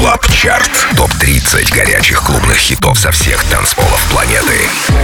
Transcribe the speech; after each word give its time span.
Club 0.00 0.26
Chart. 0.28 0.70
Топ-30 0.96 1.74
горячих 1.74 2.22
клубных 2.22 2.56
хитов 2.56 2.98
со 2.98 3.12
всех 3.12 3.44
танцполов 3.44 4.02
планеты. 4.10 4.54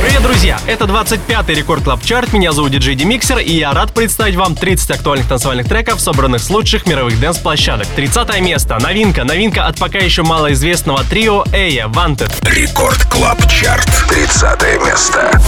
Привет, 0.03 0.23
друзья! 0.23 0.59
Это 0.67 0.87
25-й 0.87 1.53
Record 1.53 1.85
Club 1.85 2.03
Chart. 2.03 2.33
Меня 2.33 2.53
зовут 2.53 2.71
Диджей 2.71 2.95
Демиксер, 2.95 3.37
и 3.37 3.53
я 3.53 3.75
рад 3.75 3.93
представить 3.93 4.37
вам 4.37 4.55
30 4.55 4.93
актуальных 4.93 5.29
танцевальных 5.29 5.69
треков, 5.69 6.01
собранных 6.01 6.41
с 6.43 6.49
лучших 6.49 6.87
мировых 6.87 7.21
dance-площадок. 7.21 7.87
30 7.89 8.41
место. 8.41 8.79
Новинка. 8.81 9.25
Новинка 9.25 9.67
от 9.67 9.79
пока 9.79 9.99
еще 9.99 10.23
малоизвестного 10.23 11.05
трио 11.05 11.45
Эя 11.53 11.89
Wanted. 11.89 12.33
Record 12.49 13.05
Club 13.05 13.47
Chart. 13.51 13.91
30 14.09 14.83
место. 14.83 15.39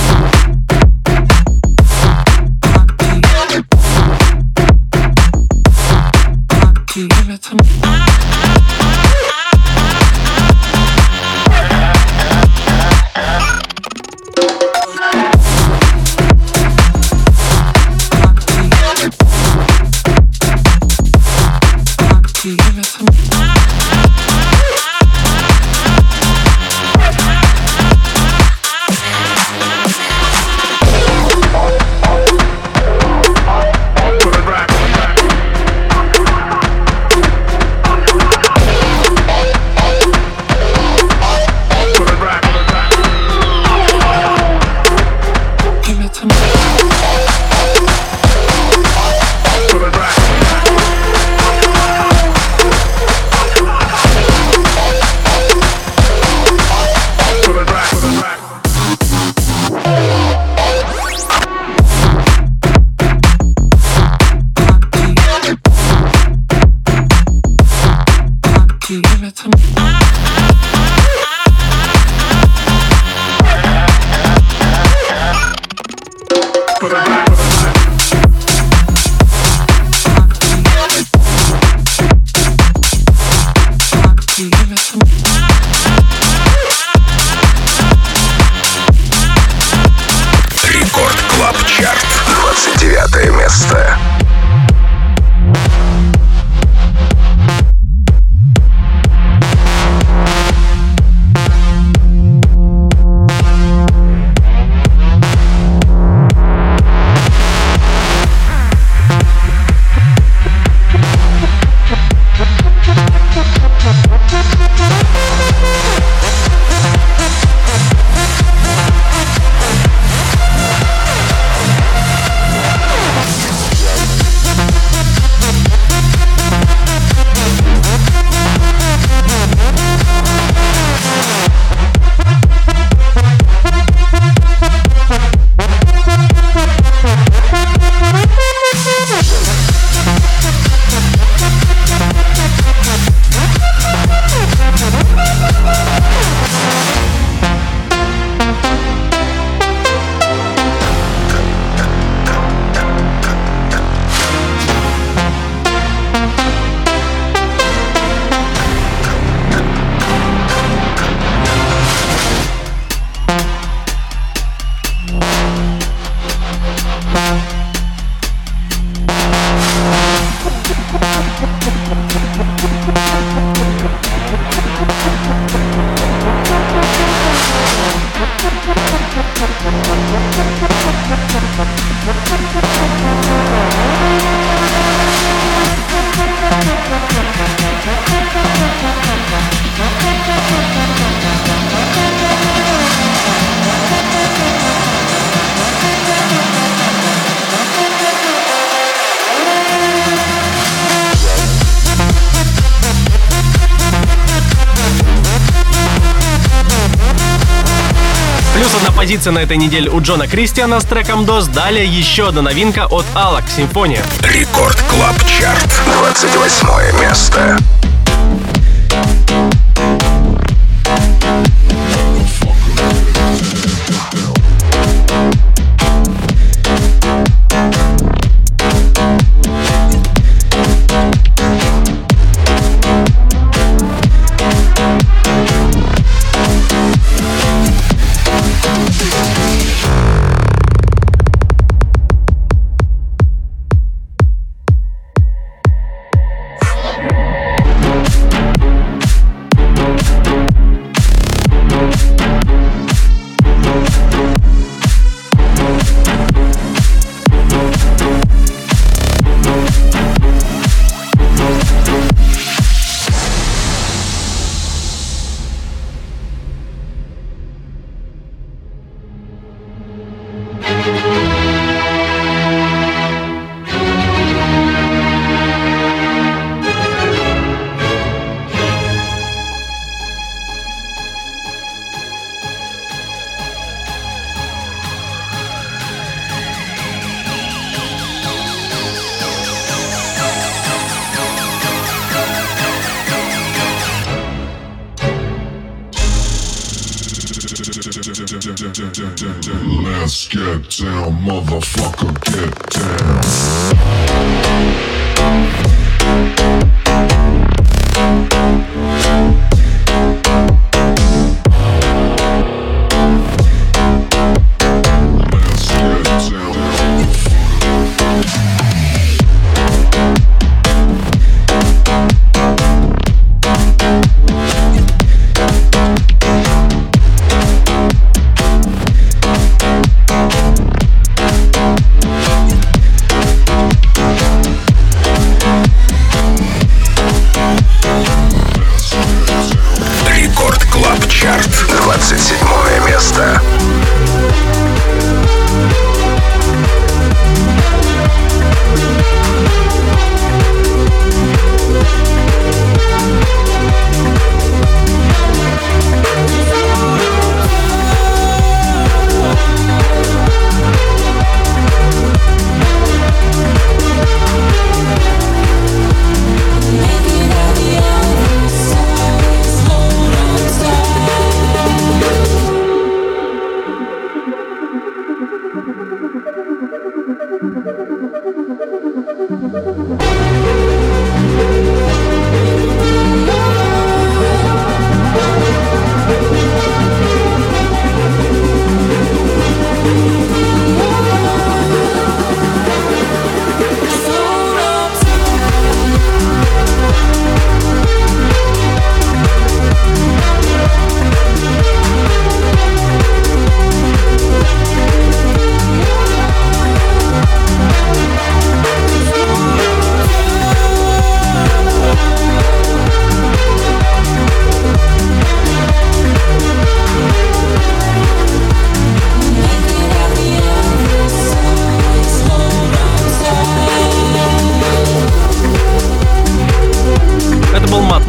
Позиция 208.98 209.32
на 209.32 209.38
этой 209.38 209.56
неделе 209.56 209.88
у 209.88 210.00
Джона 210.00 210.26
Кристиана 210.26 210.80
с 210.80 210.84
треком 210.84 211.24
DOS. 211.24 211.54
Далее 211.54 211.86
еще 211.86 212.26
одна 212.26 212.42
новинка 212.42 212.86
от 212.86 213.04
Алак 213.14 213.44
Симфония. 213.48 214.02
Рекорд 214.22 214.76
Клаб 214.90 215.14
Чарт. 215.24 215.70
28 216.00 217.00
место. 217.00 217.56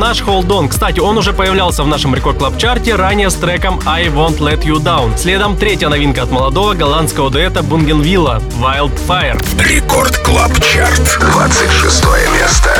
Наш 0.09 0.21
Hold 0.23 0.47
On. 0.47 0.67
Кстати, 0.67 0.99
он 0.99 1.19
уже 1.19 1.33
появлялся 1.33 1.83
в 1.83 1.87
нашем 1.87 2.15
Record 2.15 2.39
Club 2.39 2.57
чарте 2.57 2.95
ранее 2.95 3.29
с 3.29 3.35
треком 3.35 3.79
I 3.85 4.07
Won't 4.07 4.39
Let 4.39 4.63
You 4.63 4.77
Down. 4.77 5.15
Следом 5.15 5.55
третья 5.55 5.87
новинка 5.87 6.23
от 6.23 6.31
молодого 6.31 6.73
голландского 6.73 7.29
дуэта 7.29 7.61
Bougenvilla 7.61 8.41
Wildfire. 8.59 9.39
Record 9.61 10.17
Club 10.17 10.51
Chart. 10.61 11.19
26 11.19 12.05
место. 12.33 12.75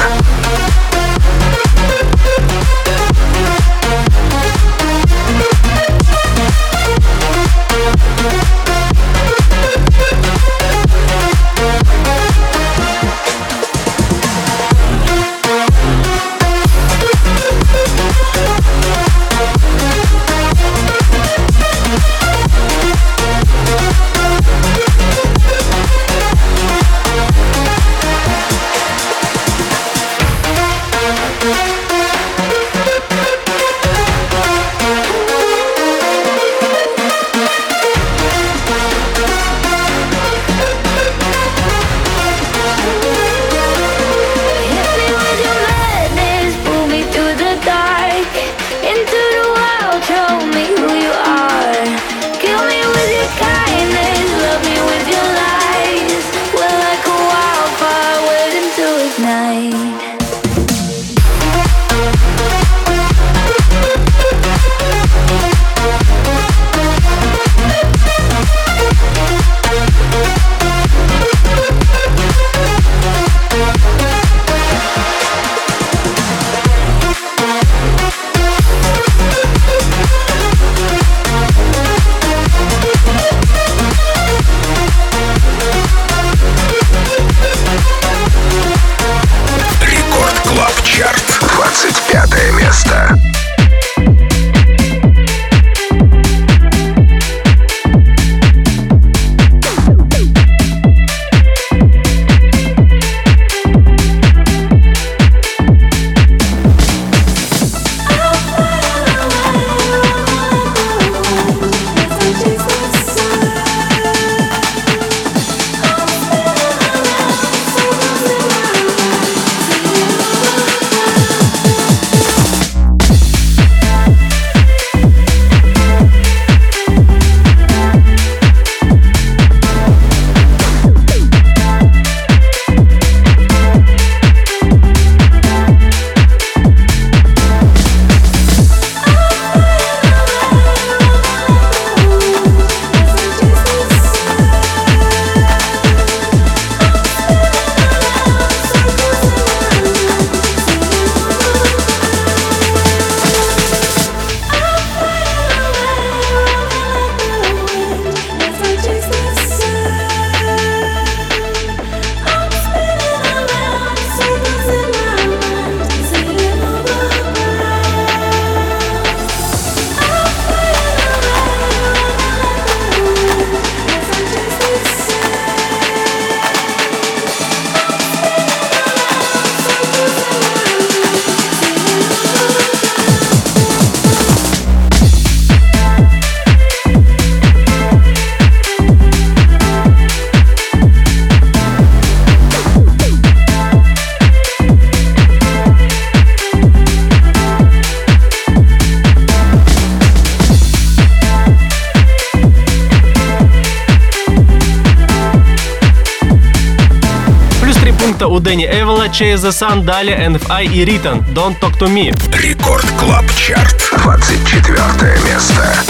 у 208.30 208.40
Дэнни 208.40 208.66
Авила, 208.66 209.10
Chase 209.10 209.48
the 209.48 209.52
Sun, 209.52 209.84
NFI 209.86 210.66
и 210.66 210.86
Riton, 210.86 211.20
Don't 211.34 211.60
Talk 211.60 211.78
To 211.80 211.88
Me. 211.88 212.14
Record 212.38 212.86
Club 213.00 213.26
Chart, 213.36 213.76
24 214.04 215.18
место. 215.26 215.84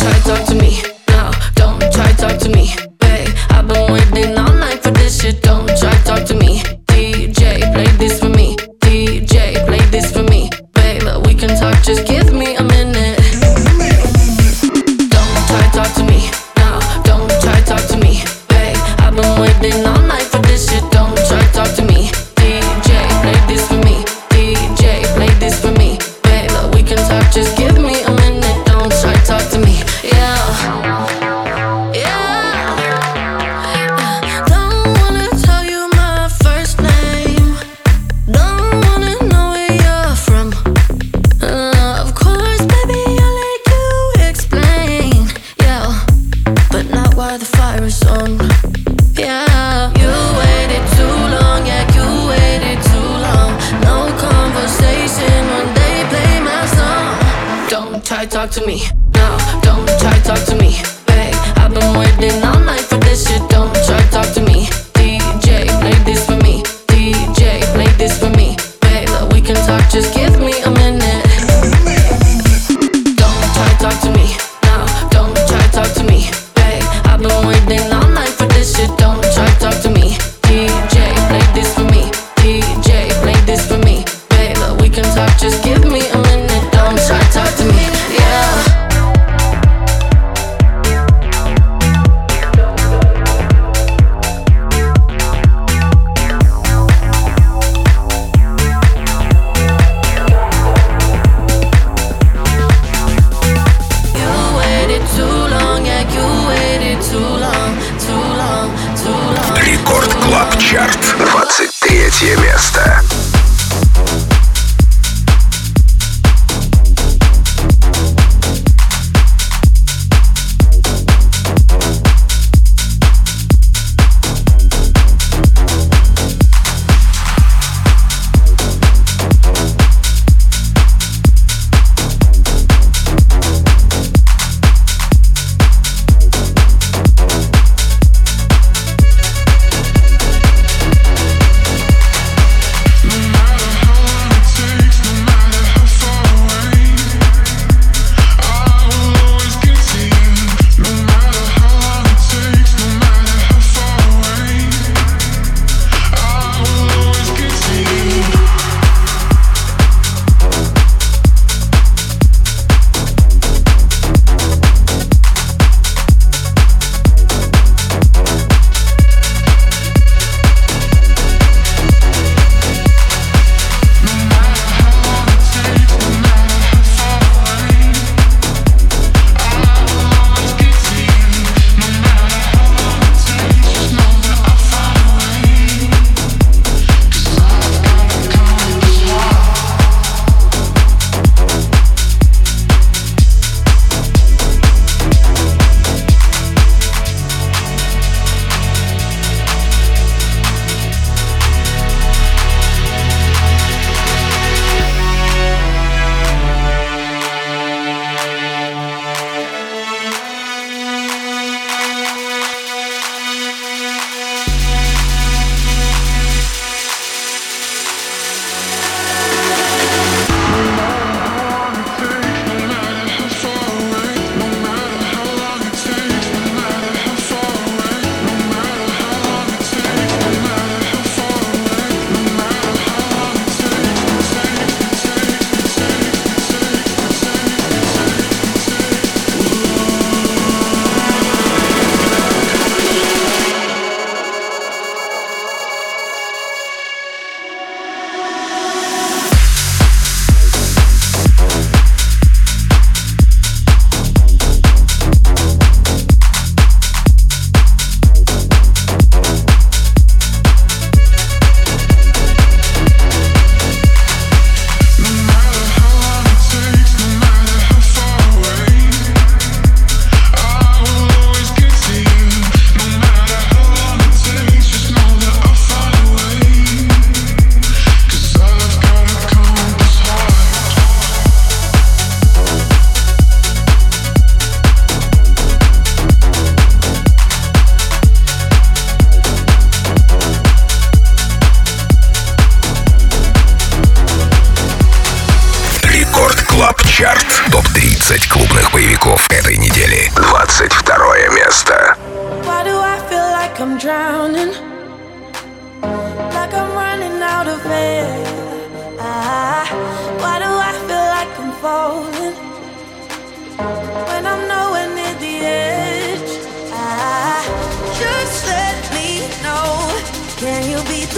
Don't 0.00 0.24
talk 0.24 0.46
to 0.46 0.54
me. 0.54 0.93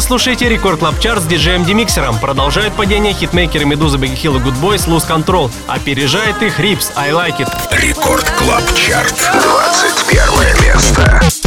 Вы 0.00 0.06
слушаете 0.06 0.48
Record 0.48 0.78
Club 0.78 0.98
Chart 0.98 1.22
с 1.22 1.26
диджеем 1.26 1.62
Демиксером. 1.62 2.18
Продолжает 2.18 2.72
падение 2.72 3.12
хитмейкеры 3.12 3.66
Meduza, 3.66 3.98
Becky 3.98 4.14
Hill 4.14 4.36
и 4.36 4.40
Goodboys 4.40 4.84
Lose 4.84 5.05
Control, 5.05 5.48
Control. 5.48 5.50
Опережает 5.68 6.42
их 6.42 6.58
Рипс 6.58 6.90
I 6.96 7.10
Like 7.10 7.36
It. 7.36 7.50
Record 7.70 8.24
Club 8.38 8.62
Chart. 8.74 9.14
21 9.42 10.64
место. 10.64 11.39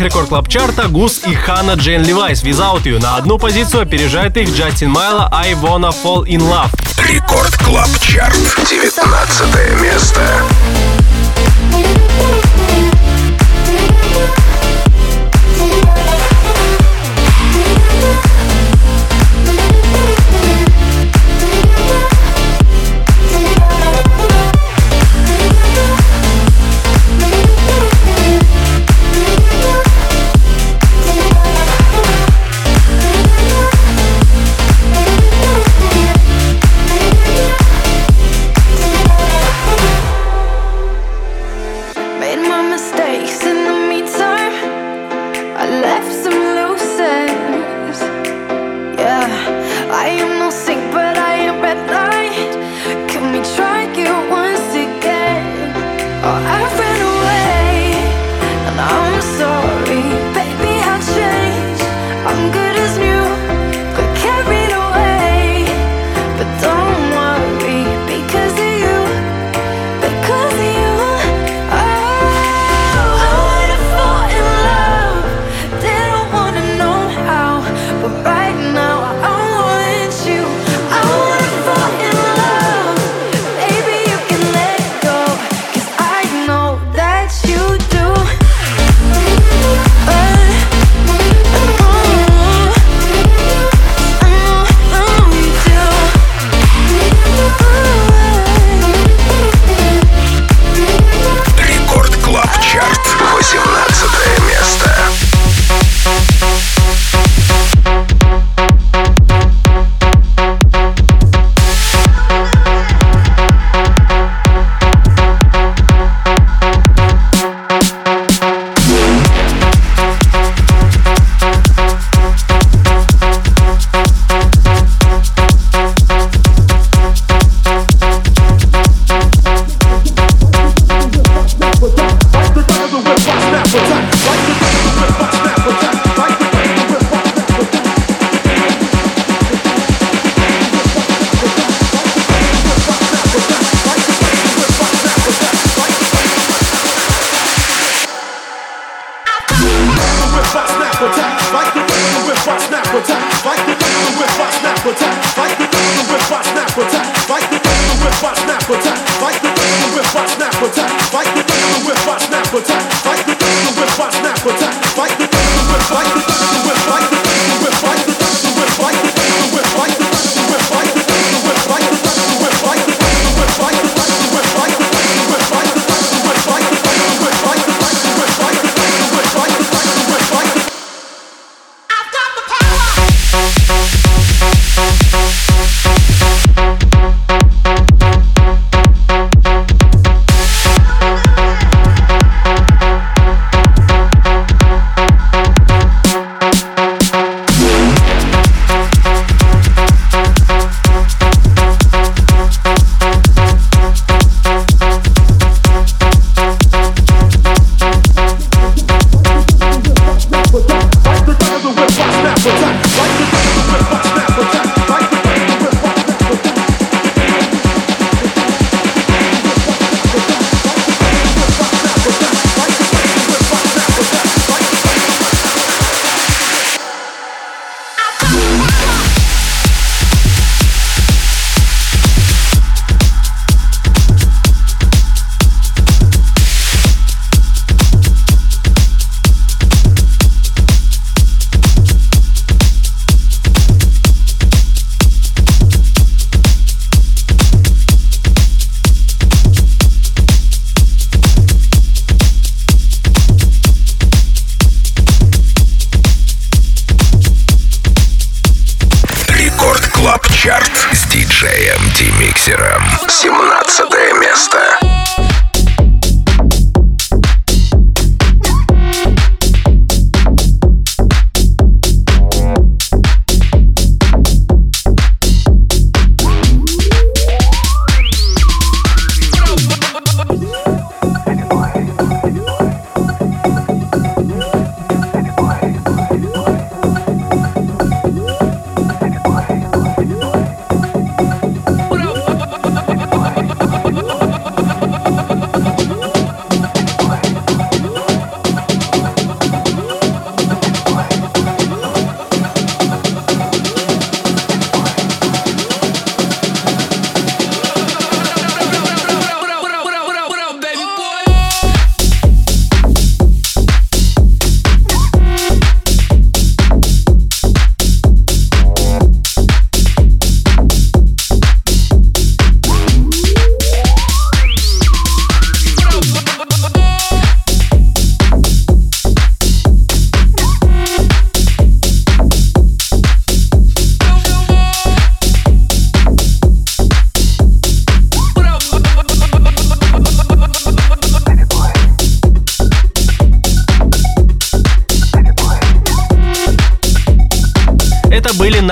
Лучших 0.00 0.14
Record 0.14 0.28
Club 0.28 0.48
чарта 0.48 0.88
GUZ 0.88 1.20
и 1.26 1.34
Hannah 1.34 1.72
Jane 1.72 2.02
Lewis 2.02 2.42
Without 2.42 2.82
You. 2.84 3.00
На 3.00 3.16
одну 3.16 3.38
позицию 3.38 3.82
опережает 3.82 4.36
их 4.36 4.48
Justin 4.50 4.90
Mylo 4.90 5.28
I 5.32 5.52
Wanna 5.54 5.92
Fall 5.92 6.24
In 6.24 6.40
Love. 6.40 6.70
Record 7.06 7.56
Club 7.58 7.88
Chart. 8.00 8.36
19 8.68 9.82
место. 9.82 10.20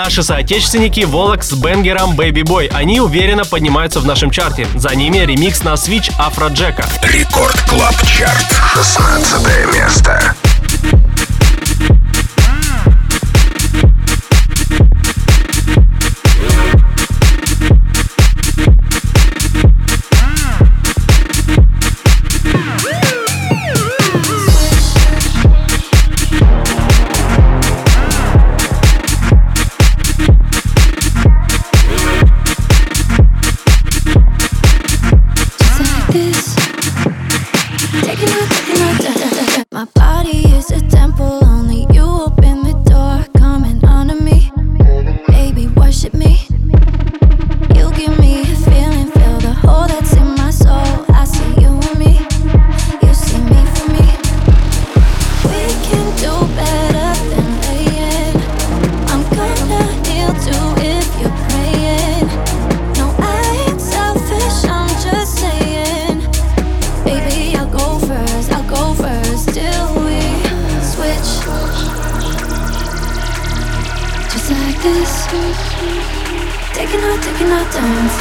Наши 0.09 0.23
соотечественники 0.23 1.01
Volac 1.05 1.45
с 1.45 1.53
бэнгером 1.53 2.13
Baby 2.13 2.43
Boy. 2.43 2.71
Они 2.73 2.99
уверенно 2.99 3.45
поднимаются 3.45 4.01
в 4.01 4.07
нашем 4.07 4.31
чарте. 4.31 4.67
За 4.75 4.95
ними 4.95 5.19
ремикс 5.19 5.63
на 5.63 5.75
Switch 5.75 6.11
Афроджека. 6.19 6.87
Record 7.03 7.61
Club 7.69 7.95
Chart. 8.07 8.47
16 8.73 9.75
место. 9.75 10.35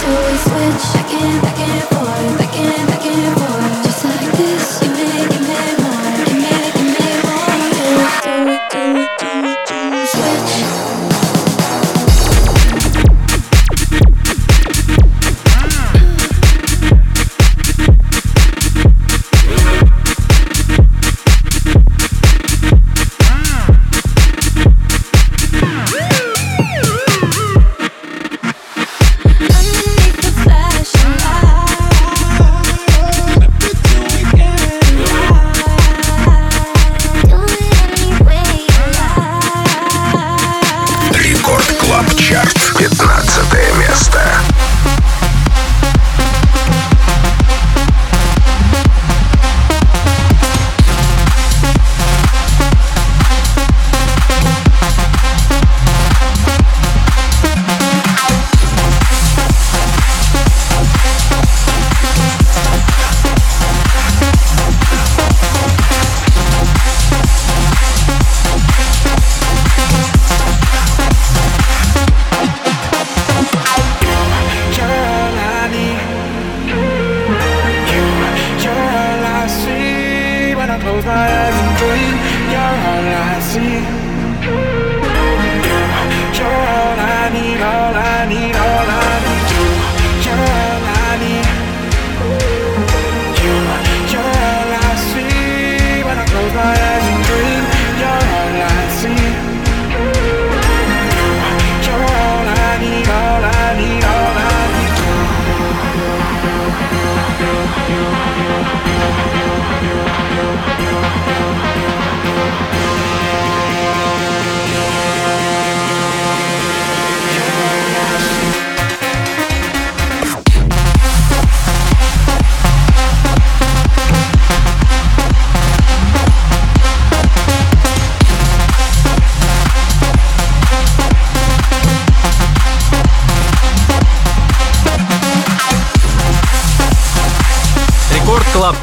should 0.08 0.32
we 0.32 0.38
switch? 0.38 0.87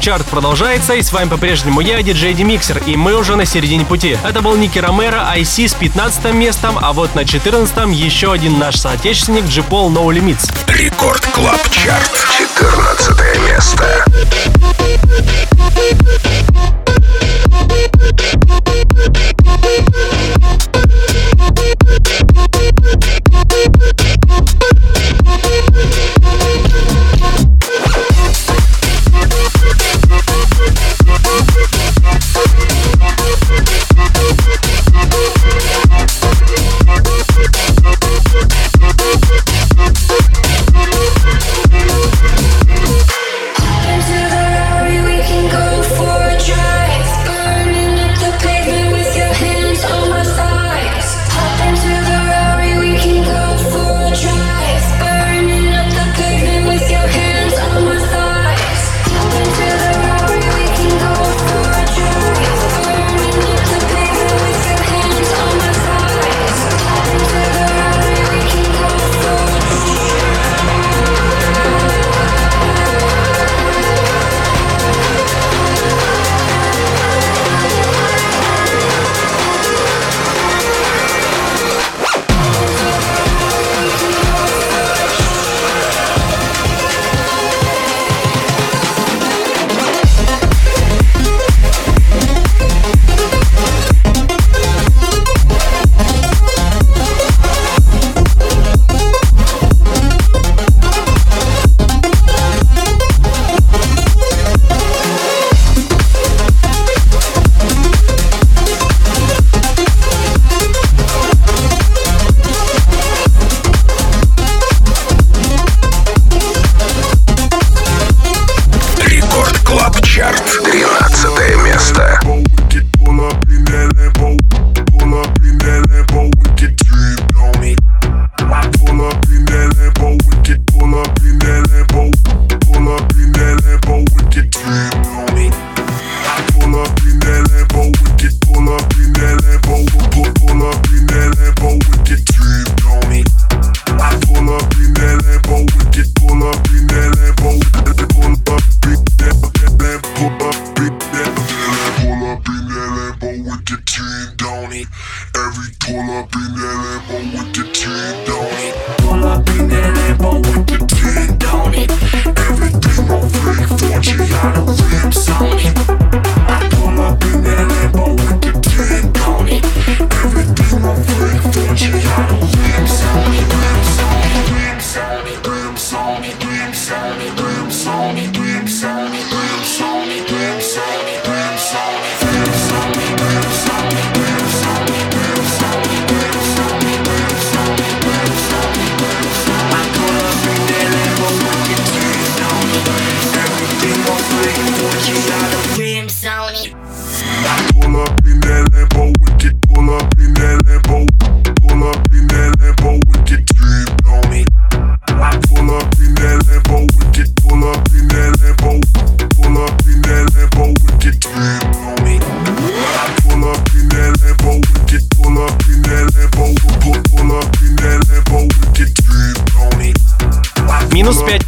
Чарт 0.05 0.27
продолжается, 0.27 0.93
и 0.93 1.01
с 1.01 1.11
вами 1.11 1.29
по-прежнему 1.29 1.81
я, 1.81 1.99
диджей 2.03 2.35
Демиксер, 2.35 2.79
и 2.85 2.95
мы 2.95 3.15
уже 3.15 3.35
на 3.35 3.43
середине 3.45 3.85
пути. 3.85 4.19
Это 4.23 4.43
был 4.43 4.55
Ники 4.55 4.77
Ромеро, 4.77 5.33
I 5.35 5.43
See 5.43 5.67
с 5.67 5.73
15 5.73 6.31
местом, 6.31 6.77
а 6.79 6.93
вот 6.93 7.15
на 7.15 7.25
14 7.25 7.89
еще 7.89 8.31
один 8.31 8.59
наш 8.59 8.75
соотечественник 8.75 9.45
Джипол 9.45 9.89
No 9.89 10.05
Limits. 10.13 10.53
Record 10.67 11.25
Club 11.33 11.59
Chart, 11.71 12.11
14 12.37 13.17
место. 13.47 14.05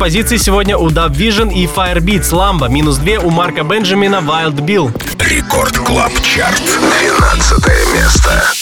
Позиций 0.07 0.37
сегодня 0.37 0.77
у 0.77 0.87
Dub 0.87 1.11
Vision 1.11 1.53
и 1.53 1.65
Firebeats 1.65 2.31
Lambo. 2.31 2.69
Минус 2.69 2.95
2 2.95 3.19
у 3.25 3.29
Марка 3.29 3.65
Бенджамина 3.65 4.21
Wild 4.25 4.55
Bill. 4.61 4.89
Record 5.19 5.77
Club 5.79 6.13
Chart. 6.21 6.63
12 6.63 7.65
место. 7.93 8.56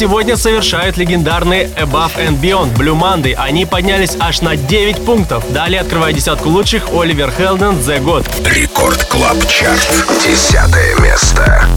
Сегодня 0.00 0.34
совершают 0.34 0.96
легендарные 0.96 1.68
Above 1.76 2.16
and 2.16 2.40
Beyond 2.40 2.74
Blue 2.74 2.98
Monday. 2.98 3.34
Они 3.34 3.66
поднялись 3.66 4.16
аж 4.18 4.40
на 4.40 4.56
9 4.56 5.04
пунктов. 5.04 5.44
Далее 5.52 5.82
открывая 5.82 6.14
десятку 6.14 6.48
лучших 6.48 6.88
Оливер 6.90 7.30
Хелденс 7.30 7.74
The 7.74 8.02
God. 8.02 8.26
Record 8.50 9.04
Club 9.04 9.36
Chart. 9.46 9.86
Десятое 10.24 10.96
место. 11.00 11.68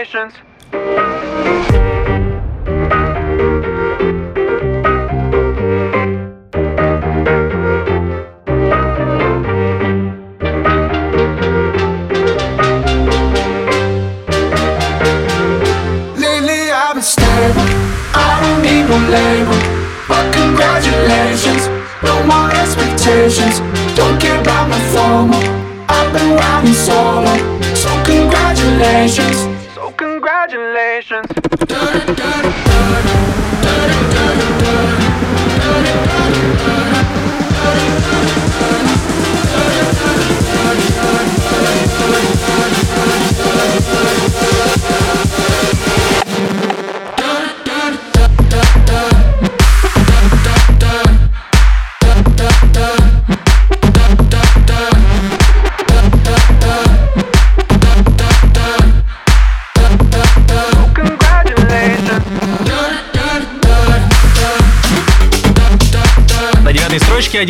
notifications. 0.00 0.59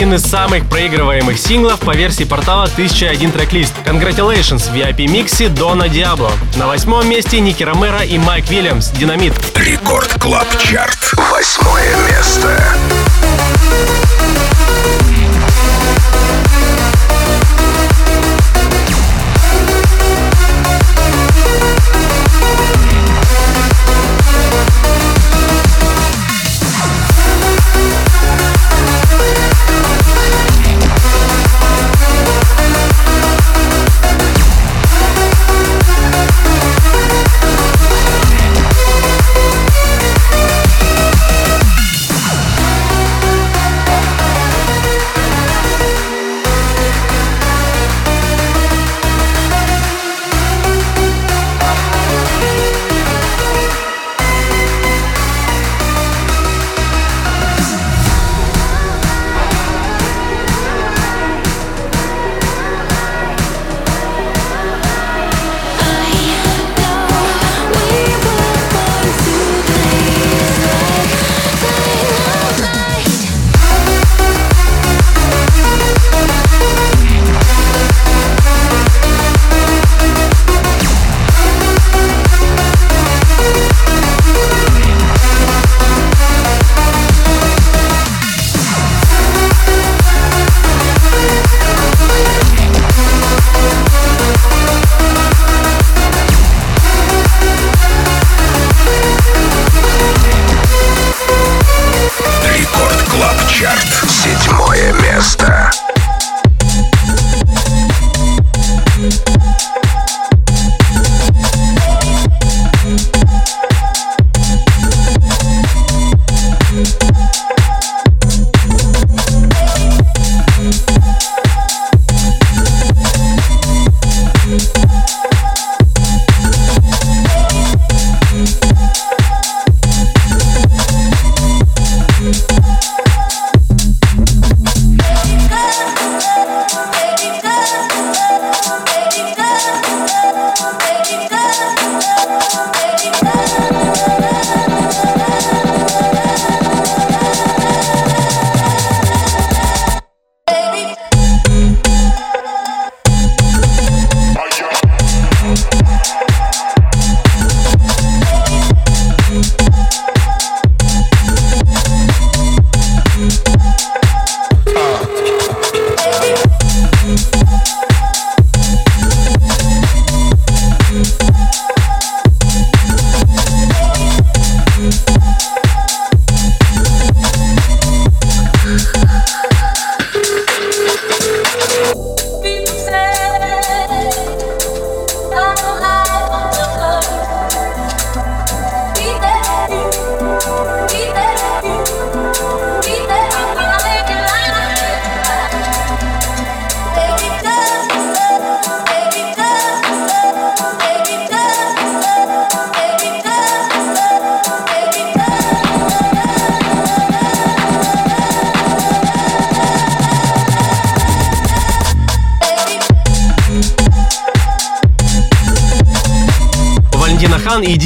Один 0.00 0.14
из 0.14 0.22
самых 0.22 0.66
проигрываемых 0.66 1.38
синглов 1.38 1.80
по 1.80 1.94
версии 1.94 2.24
портала 2.24 2.64
1001Tracklists. 2.64 3.74
Congratulations 3.84 4.70
в 4.70 4.74
VIP-миксе 4.74 5.50
Дона 5.50 5.90
Диабло. 5.90 6.32
На 6.56 6.66
восьмом 6.66 7.06
месте 7.06 7.38
Ники 7.38 7.62
Ромеро 7.62 8.00
и 8.02 8.16
Майк 8.16 8.48
Вильямс 8.48 8.88
«Dynamite». 8.92 9.34
Record 9.56 10.10
Club 10.18 10.46
Chart. 10.56 11.12
Восьмое 11.30 11.94
место. 12.08 12.74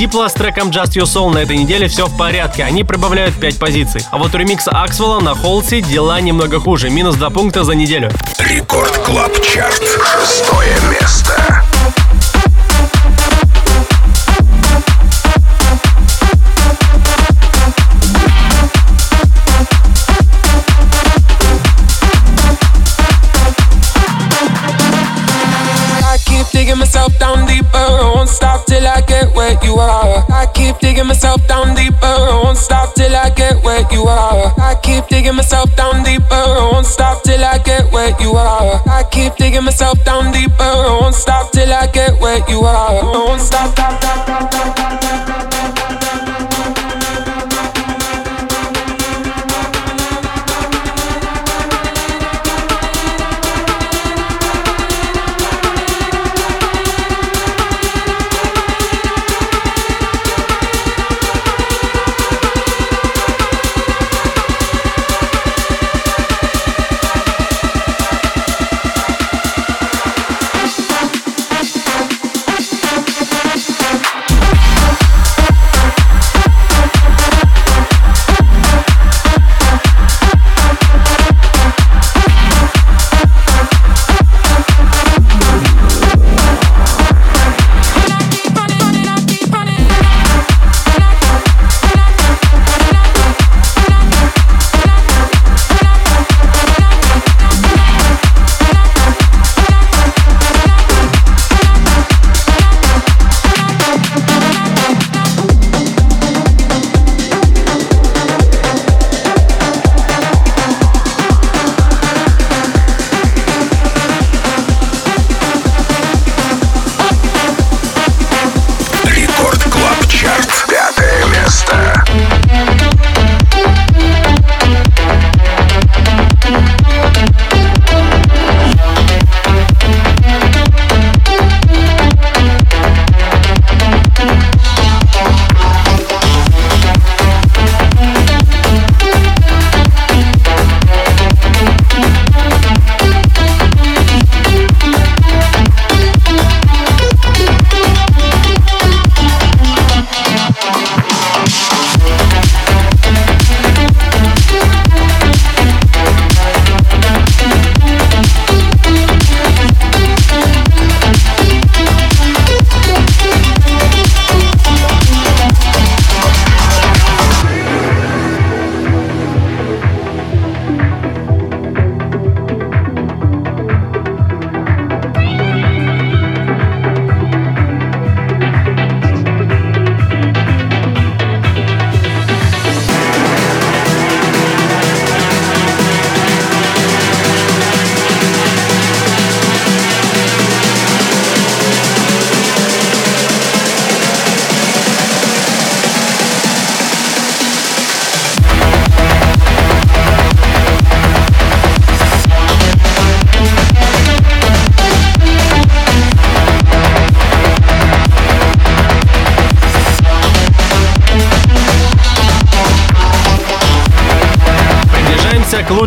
Дипло 0.05 0.29
с 0.29 0.35
треком 0.35 0.69
Just 0.69 0.99
Your 0.99 1.05
Soul 1.05 1.33
на 1.33 1.39
этой 1.39 1.57
неделе 1.57 1.89
все 1.89 2.05
в 2.05 2.15
порядке, 2.19 2.63
они 2.63 2.85
прибавляют 2.85 3.37
5 3.37 3.59
позиций. 3.59 4.03
А 4.11 4.19
вот 4.19 4.35
у 4.35 4.37
ремикса 4.37 4.71
Аксвелла 4.71 5.21
на 5.21 5.35
Холси 5.35 5.81
дела 5.81 6.21
немного 6.21 6.61
хуже, 6.61 6.91
минус 6.91 7.17
2 7.17 7.31
пункта 7.31 7.65
за 7.65 7.75
неделю. 7.75 8.11
Record 8.39 8.99
Club 8.99 9.33
Chart. 9.41 9.83
Шестое 9.83 10.77
место. 10.91 11.54
you 42.49 42.61
are. 42.63 43.01
Don't 43.13 43.39
stop 43.39 43.74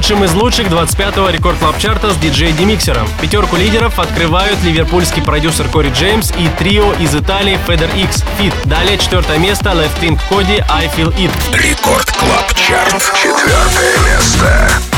лучшим 0.10 0.24
из 0.24 0.34
лучших 0.36 0.68
25-го 0.68 1.30
Record 1.30 1.60
Club 1.60 1.78
чарта 1.80 2.14
с 2.14 2.16
диджей 2.16 2.54
Демиксером. 2.54 3.10
Пятерку 3.20 3.58
лидеров 3.58 4.00
открывают 4.00 4.64
ливерпульский 4.64 5.22
продюсер 5.22 5.68
Кори 5.68 5.90
Джеймс 5.90 6.32
и 6.32 6.48
трио 6.58 6.94
из 6.94 7.14
Италии 7.14 7.60
Feder 7.68 7.94
X 7.94 8.24
Fit. 8.40 8.54
Далее 8.64 8.98
четвертое 8.98 9.38
место 9.38 9.72
Leftwing 9.72 10.18
Kody 10.30 10.64
I 10.70 10.88
Feel 10.96 11.14
It. 11.18 11.32
Record 11.52 12.10
Club 12.12 12.54
Chart. 12.54 13.04
Четвертое 13.22 13.98
место. 14.06 14.97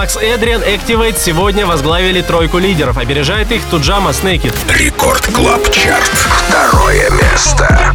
Макс 0.00 0.16
Эдриан 0.16 0.62
Activate 0.62 1.18
сегодня 1.18 1.66
возглавили 1.66 2.22
тройку 2.22 2.56
лидеров. 2.56 2.96
Опережает 2.96 3.52
их 3.52 3.62
Туджамо 3.66 4.14
Snake 4.14 4.39
It. 4.39 4.54
Record 4.70 5.26
Club 5.26 5.70
Chart. 5.70 6.10
Второе 6.48 7.10
место. 7.10 7.94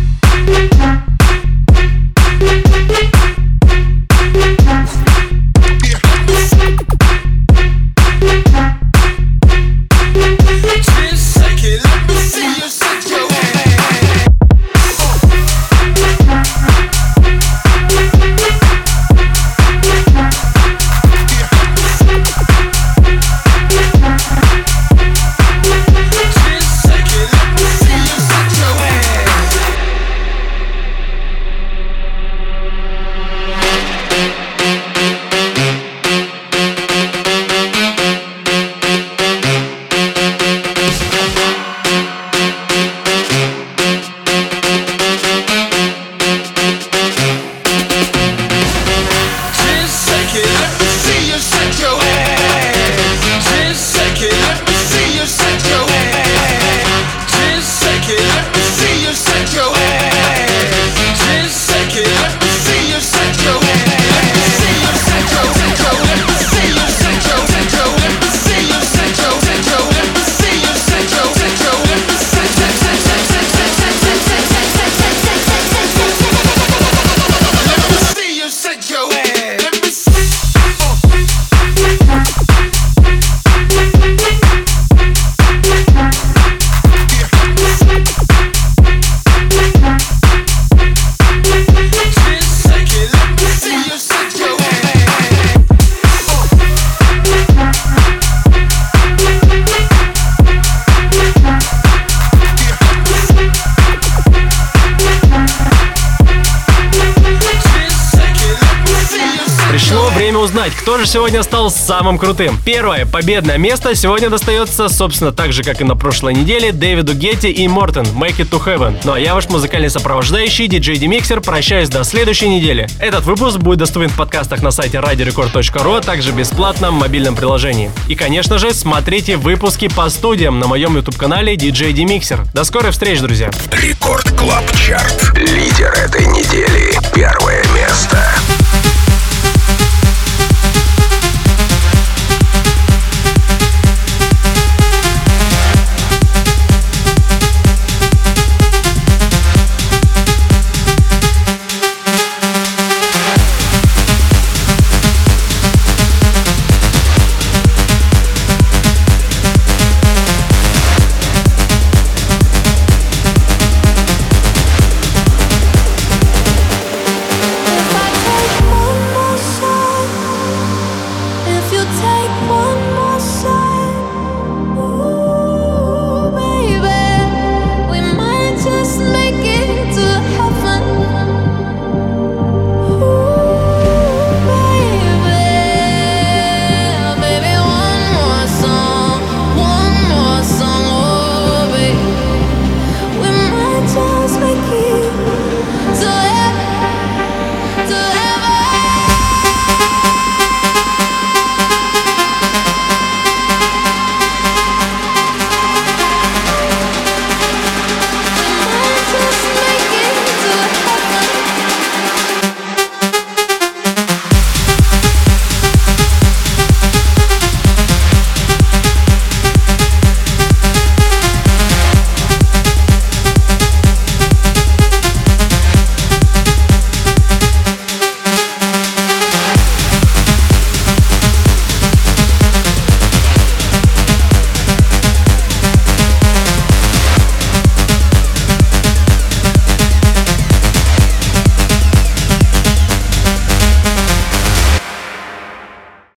Сегодня 111.15 111.43
стал 111.43 111.71
самым 111.71 112.17
крутым. 112.17 112.59
Первое, 112.65 113.05
победное 113.05 113.57
место 113.57 113.95
сегодня 113.95 114.29
достается, 114.29 114.89
собственно, 114.89 115.31
так 115.31 115.53
же, 115.53 115.63
как 115.63 115.79
и 115.79 115.85
на 115.85 115.95
прошлой 115.95 116.33
неделе, 116.33 116.73
Дэвиду 116.73 117.13
Гетти 117.13 117.49
и 117.49 117.69
Мортен, 117.69 118.03
Make 118.03 118.39
It 118.39 118.49
To 118.49 118.61
Heaven. 118.61 118.97
Ну 119.05 119.13
а 119.13 119.19
я 119.19 119.33
ваш 119.33 119.47
музыкальный 119.47 119.89
сопровождающий, 119.89 120.67
диджей 120.67 120.97
Демиксер, 120.97 121.39
прощаюсь 121.39 121.87
до 121.87 122.03
следующей 122.03 122.49
недели. 122.49 122.89
Этот 122.99 123.23
выпуск 123.23 123.59
будет 123.59 123.79
доступен 123.79 124.09
в 124.09 124.17
подкастах 124.17 124.61
на 124.61 124.71
сайте 124.71 124.97
radiorecord.ru, 124.97 125.97
а 125.97 126.01
также 126.01 126.33
бесплатно 126.33 126.91
в 126.91 126.95
мобильном 126.95 127.37
приложении. 127.37 127.91
И, 128.09 128.15
конечно 128.15 128.57
же, 128.57 128.73
смотрите 128.73 129.37
выпуски 129.37 129.87
по 129.87 130.09
студиям 130.09 130.59
на 130.59 130.67
моем 130.67 130.97
YouTube-канале 130.97 131.55
DJ 131.55 131.93
Demixer. 131.93 132.45
До 132.53 132.65
скорой 132.65 132.91
встречи, 132.91 133.21
друзья! 133.21 133.51
Record 133.71 134.29
Club 134.31 134.65
Chart. 134.75 135.31
Лидер 135.37 135.84